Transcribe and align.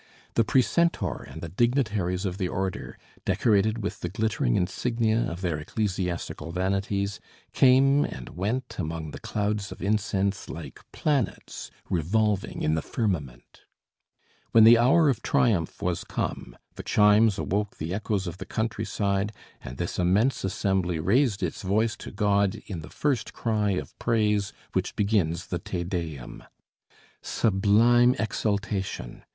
The 0.33 0.43
precentor 0.43 1.27
and 1.29 1.41
the 1.41 1.47
dignitaries 1.47 2.25
of 2.25 2.39
the 2.39 2.47
order, 2.47 2.97
decorated 3.23 3.83
with 3.83 3.99
the 3.99 4.09
glittering 4.09 4.55
insignia 4.55 5.19
of 5.29 5.41
their 5.41 5.59
ecclesiastical 5.59 6.51
vanities, 6.51 7.19
came 7.53 8.03
and 8.05 8.29
went 8.29 8.77
among 8.79 9.11
the 9.11 9.19
clouds 9.19 9.71
of 9.71 9.79
incense 9.83 10.49
like 10.49 10.79
planets 10.91 11.69
revolving 11.87 12.63
in 12.63 12.73
the 12.73 12.81
firmament. 12.81 13.61
When 14.53 14.63
the 14.63 14.79
hour 14.79 15.07
of 15.07 15.21
triumph 15.21 15.83
was 15.83 16.03
come 16.03 16.57
the 16.73 16.81
chimes 16.81 17.37
awoke 17.37 17.77
the 17.77 17.93
echoes 17.93 18.25
of 18.25 18.39
the 18.39 18.45
countryside, 18.47 19.31
and 19.63 19.77
this 19.77 19.99
immense 19.99 20.43
assembly 20.43 20.97
raised 20.97 21.43
its 21.43 21.61
voice 21.61 21.95
to 21.97 22.09
God 22.09 22.59
in 22.65 22.79
the 22.81 22.89
first 22.89 23.33
cry 23.33 23.73
of 23.73 23.99
praise 23.99 24.51
which 24.73 24.95
begins 24.95 25.45
the 25.45 25.59
"Te 25.59 25.83
Deum." 25.83 26.43
Sublime 27.21 28.15
exultation! 28.17 29.23